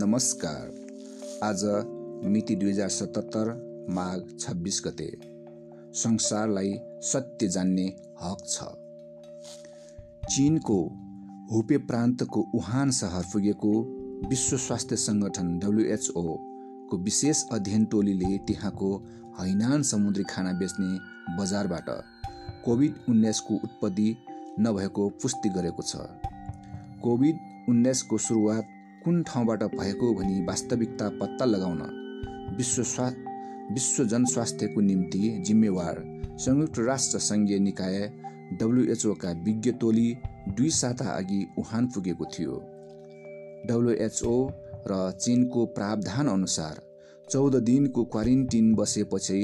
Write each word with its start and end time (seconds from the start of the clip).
नमस्कार। 0.00 1.40
आज 1.44 1.62
मिति 2.24 2.54
दुई 2.56 2.70
हजार 2.70 2.88
सतहत्तर 2.88 3.48
माघ 3.90 4.20
छब्बिस 4.40 4.80
गते 4.86 5.08
संसारलाई 5.94 6.72
सत्य 7.02 7.48
जान्ने 7.48 7.84
हक 8.22 8.46
छ। 8.48 8.68
चिनको 10.26 10.78
हुपे 11.52 11.78
प्रान्तको 11.90 12.44
वुहान 12.54 12.90
सहर 13.00 13.24
पुगेको 13.32 13.74
विश्व 14.30 14.56
स्वास्थ्य 14.56 14.96
सङ्गठन 14.96 15.58
डब्लुएचओको 15.58 17.02
विशेष 17.04 17.44
अध्ययन 17.52 17.84
टोलीले 17.92 18.38
त्यहाँको 18.48 18.96
हैनान 19.40 19.82
समुद्री 19.92 20.24
खाना 20.30 20.52
बेच्ने 20.58 20.90
बजारबाट 21.36 21.90
कोभिड 22.64 23.04
उन्नाइसको 23.08 23.60
उत्पत्ति 23.64 24.16
नभएको 24.60 25.08
पुष्टि 25.22 25.48
गरेको 25.50 25.82
छ। 25.82 25.96
कोभिड 27.02 27.48
उन्नाइसको 27.68 28.18
सुरुवात 28.18 28.76
कुन 29.04 29.22
ठाउँबाट 29.22 29.62
भएको 29.62 30.12
भनी 30.14 30.44
वास्तविकता 30.44 31.08
पत्ता 31.08 31.44
लगाउन 31.44 31.82
विश्व 32.56 32.82
स्वा 32.82 33.06
विश्व 33.72 34.04
जनस्वास्थ्यको 34.04 34.80
निम्ति 34.80 35.42
जिम्मेवार। 35.46 36.02
संयुक्त 36.36 36.78
राष्ट्र 36.78 37.18
सङ्घीय 37.18 37.58
निकाय 37.58 38.12
डब्लुएचओका 38.52 39.30
विज्ञ 39.30 39.72
टोली 39.72 40.16
दुई 40.48 40.70
साता 40.70 41.08
अघि 41.10 41.46
वुहान 41.58 41.86
पुगेको 41.86 42.24
थियो। 42.24 42.56
डब्लुएचओ 43.66 44.48
र 44.88 45.10
चिनको 45.20 45.66
प्रावधान 45.66 46.28
अनुसार 46.28 46.82
चौध 47.30 47.56
दिनको 47.56 48.04
क्वारेन्टिन 48.04 48.74
बसेपछि 48.74 49.40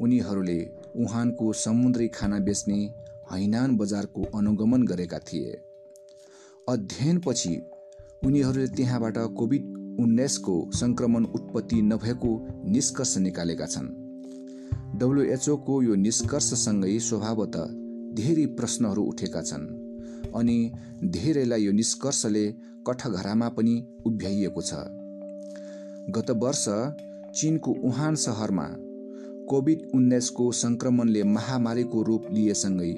उनीहरूले 0.00 0.60
वुहानको 0.96 1.52
समुद्री 1.52 2.08
खाना 2.08 2.38
बेच्ने 2.38 2.80
हैनान 3.32 3.76
बजारको 3.76 4.22
अनुगमन 4.38 4.82
गरेका 4.82 5.18
थिए। 5.18 5.60
अध्ययनपछि 6.68 7.60
उनीहरूले 8.22 8.66
त्यहाँबाट 8.76 9.18
कोभिड 9.36 9.64
उन्नाइसको 10.00 10.54
सङ्क्रमण 10.74 11.24
उत्पत्ति 11.26 11.80
नभएको 11.82 12.30
निष्कर्ष 12.72 13.16
निकालेका 13.18 13.66
छन्। 13.66 13.88
डब्लुएचओको 14.98 15.80
यो 15.82 15.94
निष्कर्षसँगै 15.96 16.98
स्वभावतः 17.00 17.72
धेरै 18.14 18.44
प्रश्नहरू 18.58 19.02
उठेका 19.02 19.42
छन् 19.42 19.64
अनि 20.36 20.56
धेरैलाई 21.04 21.64
यो 21.64 21.72
निष्कर्षले 21.72 22.44
कठघरामा 22.86 23.48
पनि 23.56 23.74
उभ्याइएको 24.06 24.62
छ। 24.62 24.72
गत 26.14 26.30
वर्ष 26.42 26.64
चिनको 27.40 27.74
वुहान 27.82 28.14
सहरमा 28.24 28.66
कोभिड 29.50 29.88
उन्नाइसको 29.94 30.50
सङ्क्रमणले 30.60 31.22
महामारीको 31.30 32.02
रूप 32.02 32.28
लिएसँगै 32.32 32.92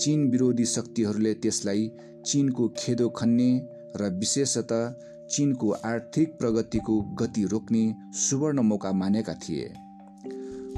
चिन 0.00 0.28
विरोधी 0.30 0.64
शक्तिहरूले 0.66 1.34
त्यसलाई 1.34 1.90
चिनको 2.26 2.68
खेदो 2.78 3.08
खन्ने 3.18 3.50
र 3.96 4.10
विशेषतः 4.18 4.94
चिनको 5.30 5.70
आर्थिक 5.70 6.38
प्रगतिको 6.38 7.00
गति 7.00 7.44
रोक्ने 7.44 7.94
सुवर्ण 8.12 8.60
मौका 8.60 8.92
मानेका 8.92 9.34
थिए। 9.34 9.72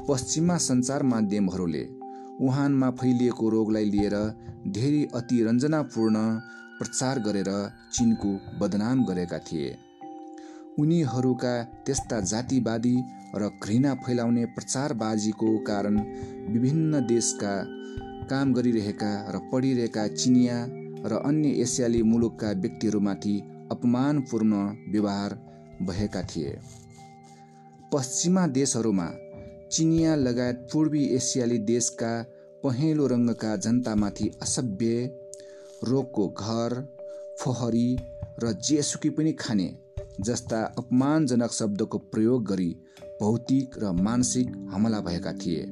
पश्चिमा 0.09 0.57
सञ्चार 0.57 1.03
माध्यमहरूले 1.03 1.83
वुहानमा 2.41 2.91
फैलिएको 2.91 3.49
रोगलाई 3.49 3.85
लिएर 3.85 4.17
धेरै 4.67 5.03
अतिरञ्जनापूर्ण 5.15 6.17
प्रचार 6.79 7.19
गरेर 7.19 7.51
चिनको 7.93 8.31
बदनाम 8.59 9.05
गरेका 9.05 9.39
थिए। 9.39 9.77
उनीहरूका 10.79 11.63
त्यस्ता 11.87 12.21
जातिवादी 12.21 12.97
र 13.37 13.51
घृणा 13.63 13.95
फैलाउने 13.95 14.45
प्रचारबाजीको 14.47 15.59
कारण 15.59 15.99
विभिन्न 16.53 17.07
देशका 17.07 17.53
काम 18.27 18.53
गरिरहेका 18.55 19.13
र 19.31 19.39
पढिरहेका 19.53 20.07
चिनिया 20.09 20.57
र 21.07 21.13
अन्य 21.13 21.49
एसियाली 21.49 22.03
मुलुकका 22.03 22.51
व्यक्तिहरूमाथि 22.53 23.35
अपमानपूर्ण 23.71 24.55
व्यवहार 24.93 25.35
भएका 25.83 26.23
थिए। 26.23 26.59
पश्चिमा 27.93 28.47
देशहरूमा 28.47 29.11
चिनिया 29.73 30.15
लगायत 30.17 30.69
पूर्वी 30.73 31.05
एसियाली 31.05 31.59
देशका 31.59 32.23
पहेँलो 32.65 33.07
रङ्गका 33.07 33.57
जनतामाथि 33.57 34.31
असभ्य 34.43 35.11
रोगको 35.85 36.29
घर 36.29 36.89
फोहरी 37.41 37.97
र 38.43 38.53
जेसुकी 38.53 39.11
पनि 39.11 39.33
खाने 39.33 39.69
जस्ता 40.21 40.63
अपमानजनक 40.79 41.53
शब्दको 41.53 41.99
प्रयोग 41.99 42.45
गरी 42.45 42.77
भौतिक 43.21 43.79
र 43.79 43.93
मानसिक 43.93 44.49
हमला 44.73 45.01
भएका 45.01 45.33
थिए। 45.33 45.65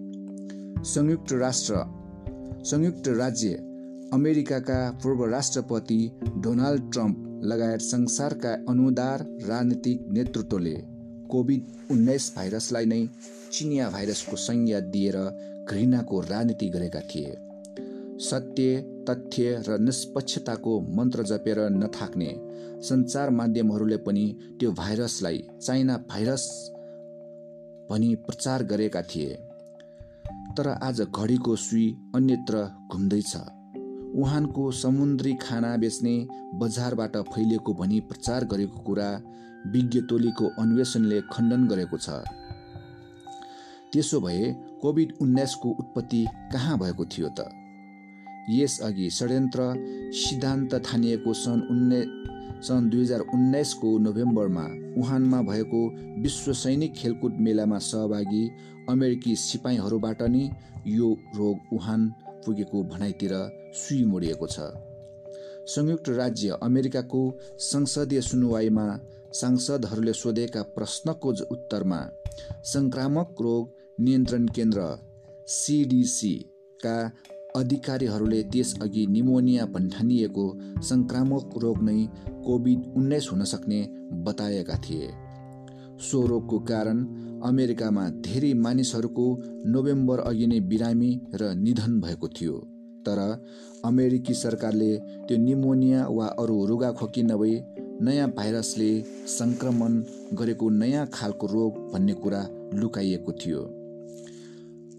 संयुक्त 0.84 1.32
राष्ट्र 1.32 1.84
संयुक्त 2.65 3.09
राज्य 3.09 3.59
अमेरिकाका 4.12 4.78
पूर्व 5.03 5.25
राष्ट्रपति 5.25 5.99
डोनाल्ड 6.37 6.91
ट्रम्प 6.93 7.45
लगायत 7.45 7.81
संसारका 7.81 8.50
अनुदार 8.69 9.23
राजनीतिक 9.43 10.00
नेतृत्वले 10.12 10.75
कोभिड 11.31 11.91
उन्नाइस 11.91 12.33
भाइरसलाई 12.37 12.87
नै 12.87 12.99
चिनिया 13.53 13.89
भाइरसको 13.91 14.37
संज्ञा 14.37 14.81
दिएर 14.95 15.17
घृणाको 15.69 16.21
राजनीति 16.21 16.69
गरेका 16.69 17.01
थिए। 17.01 17.33
सत्य 18.21 18.77
तथ्य 19.09 19.62
र 19.69 19.78
निष्पक्षताको 19.78 20.81
मन्त्र 20.97 21.22
जपेर 21.22 21.61
नथाक्ने 21.71 22.31
सञ्चार 22.89 23.31
माध्यमहरूले 23.31 23.97
पनि 23.97 24.27
त्यो 24.61 24.72
भाइरसलाई 24.72 25.43
चाइना 25.62 25.97
भाइरस 26.11 26.47
भनी 27.91 28.15
प्रचार 28.28 28.65
गरेका 28.65 29.03
थिए। 29.03 29.33
तर 30.56 30.69
आज 30.83 31.01
घडीको 31.01 31.56
सुई 31.56 31.89
अन्यत्र 32.15 32.69
घुम्दैछ। 32.93 33.37
उहानको 34.17 34.71
समुद्री 34.71 35.33
खाना 35.34 35.77
बेच्ने 35.77 36.15
बजारबाट 36.55 37.17
फैलिएको 37.17 37.75
भनी 37.75 38.00
प्रचार 38.00 38.45
गरेको 38.45 38.78
कुरा 38.78 39.09
विज्ञ 39.73 40.00
टोलीको 40.00 40.49
अन्वेषणले 40.59 41.21
खण्डन 41.33 41.67
गरेको 41.69 41.99
छ। 41.99 42.11
त्यसो 43.93 44.21
भए 44.21 44.53
कोभिड 44.83 45.12
उन्नाइसको 45.21 45.69
उत्पत्ति 45.69 46.27
कहाँ 46.53 46.78
भएको 46.78 47.05
थियो 47.05 47.28
त? 47.28 47.49
यसअघि 48.51 49.11
षड्यन्त्र 49.11 49.61
सिद्धान्त 50.12 50.75
थानिएको 50.75 51.33
सन् 51.34 51.62
उन्नाइ 51.71 52.05
सन् 52.62 52.91
दुई 52.91 53.03
हजार 53.03 53.21
उन्नाइसको 53.21 53.99
नोभेम्बरमा 53.99 54.67
वुहानमा 54.99 55.41
भएको 55.43 55.81
विश्व 56.22 56.53
सैनिक 56.53 56.93
खेलकुद 56.95 57.37
मेलामा 57.41 57.78
सहभागी 57.78 58.45
अमेरिकी 58.89 59.37
सिपाहीहरूबाट 59.37 60.22
नै 60.22 60.51
यो 60.87 61.09
रोग 61.37 61.59
वुहान 61.72 62.12
पुगेको 62.44 62.82
भनाइतिर 62.84 63.34
सुई 63.75 64.04
मोडिएको 64.04 64.47
छ। 64.47 64.70
संयुक्त 65.66 66.08
राज्य 66.10 66.58
अमेरिकाको 66.62 67.22
संसदीय 67.62 68.20
सुनवाईमा 68.20 68.86
सांसदहरूले 69.32 70.12
सोधेका 70.12 70.62
प्रश्नको 70.76 71.30
उत्तरमा 71.50 72.00
सङ्क्रामक 72.72 73.42
रोग 73.42 73.69
नियन्त्रण 74.00 74.47
केन्द्र 74.48 74.80
सिडिसीका 75.48 76.97
अधिकारीहरूले 77.56 78.42
त्यसअघि 78.53 79.06
निमोनिया 79.06 79.64
भन्ठानिएको 79.74 80.47
सङ्क्रामक 80.82 81.59
रोग 81.62 81.82
नै 81.82 81.98
कोभिड 82.47 82.80
उन्नाइस 82.97 83.28
हुन 83.32 83.44
सक्ने 83.44 83.80
बताएका 84.24 84.76
थिए। 84.84 85.09
सो 86.06 86.26
रोगको 86.26 86.59
कारण 86.70 87.04
अमेरिकामा 87.44 88.08
धेरै 88.25 88.53
मानिसहरूको 88.54 89.26
नोभेम्बर 89.66 90.19
अघि 90.20 90.47
नै 90.47 90.60
बिरामी 90.60 91.10
र 91.34 91.53
निधन 91.54 92.00
भएको 92.00 92.28
थियो। 92.28 92.54
तर 93.06 93.19
अमेरिकी 93.84 94.34
सरकारले 94.34 94.91
त्यो 95.26 95.36
निमोनिया 95.38 96.06
वा 96.06 96.26
अरू 96.38 96.56
रुगाखोकी 96.66 97.22
नभई 97.22 97.54
नयाँ 98.03 98.28
भाइरसले 98.30 98.91
सङ्क्रमण 99.28 99.92
गरेको 100.38 100.69
नयाँ 100.70 101.06
खालको 101.12 101.47
रोग 101.47 101.72
भन्ने 101.92 102.14
कुरा 102.14 102.42
लुकाइएको 102.75 103.32
थियो। 103.32 103.62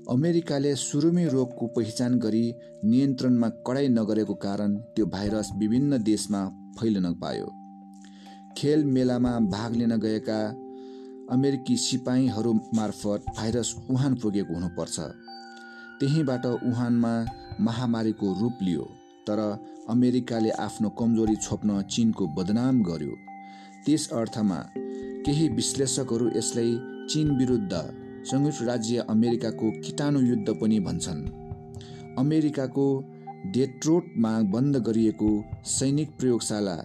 अमेरिकाले 0.10 0.76
सुरुमै 0.76 1.26
रोगको 1.26 1.68
पहिचान 1.68 2.20
गरी 2.20 2.46
नियन्त्रणमा 2.86 3.50
कडाइ 3.68 3.88
नगरेको 3.88 4.34
कारण 4.36 4.76
त्यो 4.96 5.06
भाइरस 5.06 5.52
विभिन्न 5.58 6.04
देशमा 6.04 6.42
फैलन 6.80 7.14
पायो। 7.14 7.48
खेल 8.58 8.84
मेलामा 8.86 9.34
भाग 9.40 9.76
लिन 9.76 9.96
गएका 9.98 10.40
अमेरिकी 11.34 11.76
सिपाहीहरू 11.78 12.54
मार्फत 12.54 13.26
भाइरस 13.38 13.76
वुहान 13.90 14.16
पुगेको 14.16 14.54
हुनुपर्छ। 14.54 15.00
त्यहीँबाट 16.00 16.46
वुहानमा 16.46 17.14
महामारीको 17.60 18.34
रूप 18.40 18.58
लियो 18.62 18.84
तर 19.28 19.40
अमेरिकाले 19.90 20.50
आफ्नो 20.50 20.90
कमजोरी 20.90 21.36
छोप्न 21.36 21.82
चिनको 21.82 22.28
बदनाम 22.28 22.82
गर्यो। 22.84 23.16
त्यस 23.86 24.10
अर्थमा 24.12 24.60
केही 25.26 25.48
विश्लेषकहरू 25.50 26.30
यसलाई 26.38 26.78
चिन 27.10 27.32
विरुद्ध 27.38 27.74
संयुक्त 28.26 28.62
राज्य 28.62 29.06
अमेरिकाको 29.10 29.72
किटाणु 29.82 30.20
युद्ध 30.22 30.54
पनि 30.54 30.80
भन्छन्। 30.80 31.24
अमेरिकाको 32.18 32.86
डेट्रोटमा 33.54 34.34
बन्द 34.54 34.78
गरिएको 34.78 35.32
सैनिक 35.70 36.10
प्रयोगशाला 36.20 36.78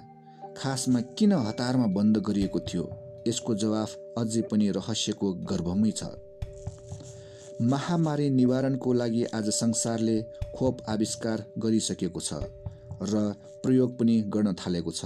खासमा 0.56 1.00
किन 1.18 1.32
हतारमा 1.32 1.86
बन्द 1.86 2.18
गरिएको 2.18 2.60
थियो? 2.60 2.88
यसको 3.28 3.54
जवाफ 3.62 3.96
अझै 4.18 4.42
पनि 4.50 4.70
रहस्यको 4.78 5.32
गर्भमै 5.50 5.92
छ। 5.92 6.02
महामारी 7.70 8.28
निवारणको 8.30 8.92
लागि 8.92 9.22
आज 9.34 9.48
संसारले 9.52 10.16
खोप 10.56 10.82
आविष्कार 10.88 11.44
गरिसकेको 11.58 12.20
छ 12.20 12.34
र 13.02 13.22
प्रयोग 13.62 13.96
पनि 13.98 14.20
गर्न 14.34 14.52
थालेको 14.60 14.92
छ। 14.92 15.04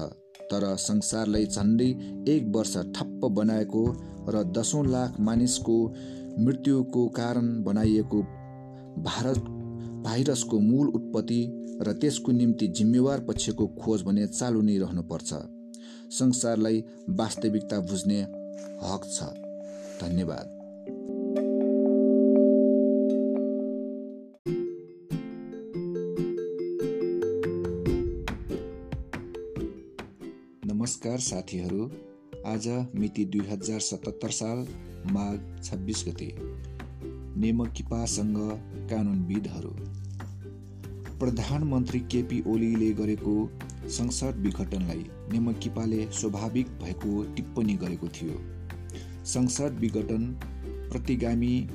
तर 0.50 0.64
संसारलाई 0.78 1.46
झन्डै 1.46 1.88
एक 2.28 2.42
वर्ष 2.56 2.74
ठप्प 2.96 3.24
बनाएको 3.38 3.84
र 4.28 4.42
दसौँ 4.56 4.84
लाख 4.86 5.20
मानिसको 5.20 5.76
मृत्युको 6.38 7.06
कारण 7.16 7.48
बनाइएको 7.64 8.20
भारत 9.04 9.38
भाइरसको 10.04 10.58
मूल 10.60 10.88
उत्पत्ति 10.88 11.40
र 11.80 11.92
त्यसको 11.92 12.32
निम्ति 12.32 12.66
जिम्मेवार 12.78 13.20
पक्षको 13.28 13.66
खोज 13.80 14.02
भने 14.02 14.26
चालु 14.28 14.62
नै 14.62 14.76
रहनुपर्छ। 14.78 15.32
संसारलाई 16.12 16.84
वास्तविकता 17.10 17.80
बुझ्ने 17.80 18.20
हक 18.82 19.00
छ। 19.04 19.22
धन्यवाद। 20.02 20.46
नमस्कार 30.66 31.18
साथीहरू। 31.18 31.90
आज 32.46 32.68
मिति 32.94 33.24
दुई 33.24 33.40
हजार 33.40 33.80
सतहत्तर 33.80 34.30
साल 34.30 34.66
माघ 35.06 35.62
छब्बिस 35.64 36.04
गते। 36.08 36.36
नेमकिपासँग 37.40 38.36
कानुनविदहरू। 38.90 40.02
प्रधानमन्त्री 41.18 42.00
केपी 42.00 42.44
ओलीले 42.46 42.92
गरेको 42.92 43.50
संसद 43.88 44.36
विघटनलाई 44.36 45.04
नेमकिपाले 45.32 46.06
स्वाभाविक 46.12 46.66
भएको 46.66 47.22
टिप्पणी 47.34 47.74
गरेको 47.74 48.08
थियो। 48.08 48.38
संसद 49.24 49.78
विघटन 49.80 50.24
प्रतिगामी 50.92 51.68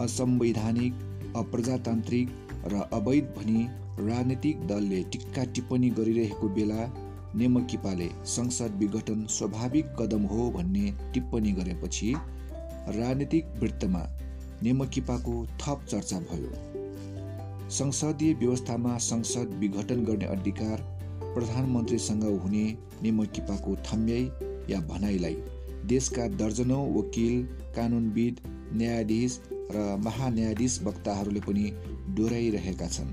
असंवैधानिक 0.00 0.92
अप्रजातान्त्रिक 1.36 2.28
र 2.66 2.74
अवैध 2.92 3.24
भनी 3.24 3.66
राजनीतिक 4.00 4.66
दलले 4.66 5.02
टिक्का 5.02 5.44
टिप्पणी 5.44 5.88
गरिरहेको 5.88 6.48
बेला 6.48 6.86
नेमकिपाले 7.34 8.08
संसद 8.24 8.76
विघटन 8.78 9.26
स्वाभाविक 9.26 9.86
कदम 9.98 10.22
हो 10.22 10.50
भन्ने 10.50 10.92
टिप्पणी 11.14 11.52
गरेपछि 11.52 12.14
राजनीतिक 12.88 13.46
वृत्तमा 13.60 14.06
नेमकिपाको 14.62 15.46
थप 15.46 15.84
चर्चा 15.88 16.18
भयो। 16.18 16.52
संसदीय 17.70 18.34
व्यवस्थामा 18.34 18.98
संसद 18.98 19.56
विघटन 19.58 20.04
गर्ने 20.04 20.24
अधिकार 20.24 20.93
प्रधानमन्त्रीसँग 21.34 22.24
हुने 22.24 22.64
नेमकिपाको 23.02 23.76
थम्याई 23.76 24.30
या 24.70 24.80
भनाइलाई 24.80 25.36
देशका 25.84 26.28
दर्जनौँ 26.28 26.94
वकिल 26.94 27.42
कानुनविद 27.76 28.40
न्यायाधीश 28.72 29.40
र 29.72 29.96
महान्यायाधीश 30.04 30.82
वक्ताहरूले 30.82 31.40
पनि 31.40 31.64
डोराइरहेका 32.08 32.88
छन्। 32.88 33.12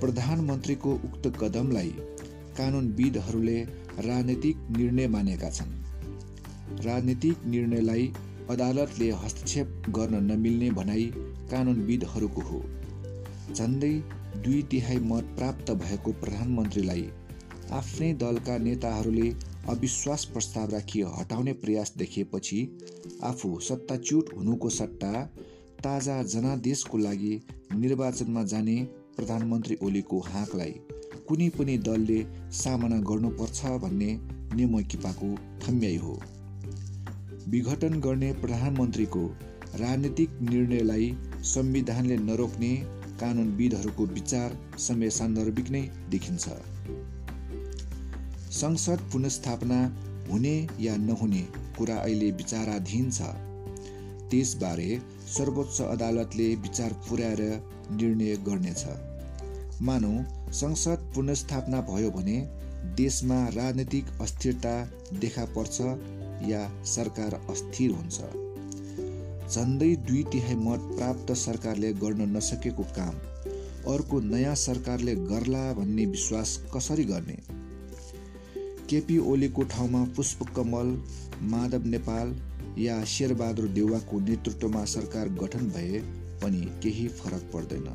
प्रधानमन्त्रीको 0.00 0.92
उक्त 0.92 1.26
कदमलाई 1.40 1.92
कानुनविदहरूले 2.58 3.58
राजनीतिक 4.00 4.56
निर्णय 4.76 5.08
मानेका 5.08 5.50
छन्। 5.50 5.72
राजनीतिक 6.84 7.46
निर्णयलाई 7.46 8.12
अदालतले 8.50 9.10
हस्तक्षेप 9.10 9.82
गर्न 9.90 10.24
नमिल्ने 10.24 10.70
भनाइ 10.70 11.04
कानुनविदहरूको 11.50 12.40
हो। 12.40 12.64
झन्डै 13.54 13.94
दुई 14.36 14.62
तिहाई 14.62 14.96
मत 14.96 15.24
प्राप्त 15.36 15.70
भएको 15.70 16.12
प्रधानमन्त्रीलाई 16.12 17.10
आफ्नै 17.70 18.12
दलका 18.14 18.58
नेताहरूले 18.58 19.28
अविश्वास 19.68 20.24
प्रस्ताव 20.24 20.70
राखी 20.70 21.00
हटाउने 21.00 21.52
प्रयास 21.52 21.92
देखिएपछि 21.96 22.78
आफू 23.22 23.60
सत्ताच्युत 23.60 24.30
हुनुको 24.36 24.68
सट्टा 24.68 25.12
ताजा 25.82 26.22
जनादेशको 26.22 26.98
लागि 26.98 27.42
निर्वाचनमा 27.74 28.42
जाने 28.44 28.76
प्रधानमन्त्री 29.16 29.76
ओलीको 29.82 30.20
हाँकलाई 30.20 30.74
कुनै 31.28 31.48
पनि 31.48 31.78
दलले 31.78 32.26
सामना 32.52 32.98
गर्नुपर्छ 33.00 33.66
भन्ने 33.66 34.18
नेमकिपाको 34.54 35.36
थम्याइ 35.66 35.96
हो। 35.96 36.20
विघटन 37.48 38.00
गर्ने 38.00 38.32
प्रधानमन्त्रीको 38.32 39.26
राजनीतिक 39.74 40.30
निर्णयलाई 40.42 41.16
संविधानले 41.44 42.16
नरोक्ने 42.16 42.99
कानुनविदहरूको 43.20 44.04
विचार 44.06 44.56
समय 44.78 45.10
सान्दर्भिक 45.10 45.70
नै 45.70 45.82
देखिन्छ। 46.10 46.48
संसद 48.52 49.00
पुनस्थापना 49.12 49.80
हुने 50.32 50.56
या 50.80 50.96
नहुने 50.96 51.42
कुरा 51.78 51.96
अहिले 51.96 52.30
विचाराधीन 52.30 53.10
छ। 53.10 53.20
त्यसबारे 54.30 55.02
सर्वोच्च 55.36 55.80
अदालतले 55.80 56.54
विचार 56.54 56.92
पुर्याएर 57.08 57.42
निर्णय 57.92 58.36
गर्नेछ। 58.36 58.84
मानौ 59.82 60.12
संसद 60.52 61.12
पुनस्थापना 61.14 61.80
भयो 61.80 62.10
भने 62.10 62.38
देशमा 62.96 63.48
राजनैतिक 63.48 64.04
अस्थिरता 64.20 64.74
देखा 65.14 65.44
पर्छ 65.44 65.80
या 66.48 66.84
सरकार 66.84 67.34
अस्थिर 67.50 67.90
हुन्छ। 67.90 68.20
झन्डै 69.52 69.94
दुई 70.08 70.22
तिहाई 70.22 70.54
मत 70.54 70.82
प्राप्त 70.96 71.32
सरकारले 71.32 71.92
गर्न 71.92 72.26
नसकेको 72.36 72.82
काम। 72.98 73.14
अर्को 73.92 74.20
नयाँ 74.20 74.54
सरकारले 74.54 75.14
गर्ला 75.14 75.62
भन्ने 75.72 76.04
विश्वास 76.06 76.58
कसरी 76.74 77.04
गर्ने? 77.04 77.38
केपी 78.90 79.18
ओलीको 79.18 79.62
ठाउँमा 79.62 80.04
पुष्पकमल 80.16 80.88
माधव 81.42 81.86
नेपाल 81.86 82.34
या 82.78 83.04
शेरबहादुर 83.04 83.66
देउवाको 83.68 84.20
नेतृत्वमा 84.20 84.84
सरकार 84.84 85.28
गठन 85.28 85.68
भए 85.68 85.98
पनि 86.42 86.60
केही 86.82 87.08
फरक 87.08 87.50
पर्दैन। 87.54 87.88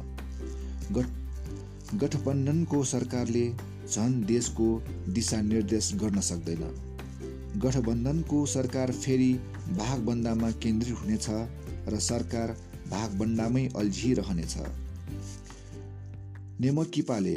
गठबन्धनको 1.96 2.84
सरकारले 2.84 3.46
झन 3.92 4.24
देशको 4.28 4.68
दिशानिर्देश 5.10 5.92
गर्न 5.96 6.20
सक्दैन। 6.22 6.64
गठबन्धनको 7.56 8.46
सरकार 8.46 8.92
फेरि 8.92 9.34
भागबन्दामा 9.78 10.52
केन्द्रित 10.52 10.96
हुनेछ 10.98 11.28
र 11.88 12.00
सरकार 12.00 12.52
भागबन्दामै 12.90 13.66
अल्झिरहनेछ। 13.76 14.56
नेमकिपाले 16.62 17.36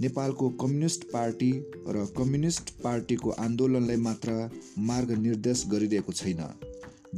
नेपालको 0.00 0.48
कम्युनिस्ट 0.48 1.04
पार्टी 1.12 1.50
र 1.88 2.04
कम्युनिस्ट 2.16 2.70
पार्टीको 2.82 3.30
आन्दोलनलाई 3.30 3.96
मात्र 3.96 4.50
मार्गनिर्देश 4.78 5.64
गरिरहेको 5.70 6.12
छैन। 6.12 6.42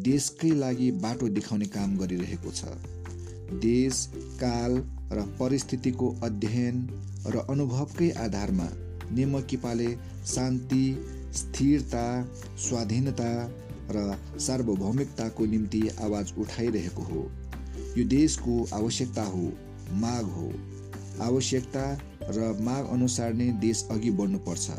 देशकै 0.03 0.51
लागि 0.51 0.91
बाटो 0.91 1.29
देखाउने 1.29 1.67
काम 1.67 1.97
गरिरहेको 1.97 2.51
छ। 2.51 2.65
देश 3.65 4.07
काल 4.17 4.73
र 5.13 5.27
परिस्थितिको 5.41 6.17
अध्ययन 6.23 6.87
र 7.27 7.47
अनुभवकै 7.51 8.11
आधारमा 8.11 8.69
नेमकिपाले 9.11 9.91
शान्ति 10.27 10.85
स्थिरता 11.37 12.05
स्वाधीनता 12.59 13.31
र 13.91 14.19
सार्वभौमिकताको 14.41 15.47
निम्ति 15.47 15.83
आवाज 16.01 16.33
उठाइरहेको 16.39 17.03
हो। 17.03 17.31
यो 17.99 18.05
देशको 18.05 18.55
आवश्यकता 18.75 19.23
हो 19.23 19.53
माग 19.93 20.25
हो। 20.25 20.53
आवश्यकता 21.25 21.85
र 22.23 22.57
माग 22.61 22.89
अनुसार 22.89 23.35
नै 23.35 23.51
देश 23.61 23.87
अघि 23.91 24.11
बढ्नुपर्छ। 24.11 24.71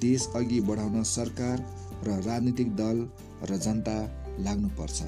देश 0.00 0.28
अघि 0.36 0.60
बढाउन 0.60 1.02
सरकार 1.02 1.66
र 2.04 2.20
राजनीतिक 2.22 2.76
दल 2.76 3.08
र 3.50 3.56
जनता 3.56 3.96
लाग्नुपर्छ। 4.40 5.02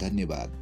धन्यवाद। 0.00 0.58